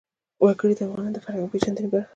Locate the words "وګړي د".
0.43-0.81